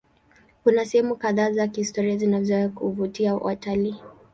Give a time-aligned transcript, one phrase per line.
[0.63, 3.95] Kuna sehemu kadhaa za kihistoria zinazoweza kuvutia watalii.